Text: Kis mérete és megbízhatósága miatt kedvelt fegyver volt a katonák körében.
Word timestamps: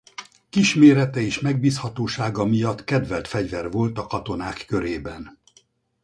Kis 0.49 0.73
mérete 0.75 1.19
és 1.19 1.39
megbízhatósága 1.39 2.45
miatt 2.45 2.83
kedvelt 2.83 3.27
fegyver 3.27 3.71
volt 3.71 3.97
a 3.97 4.07
katonák 4.07 4.65
körében. 4.67 5.39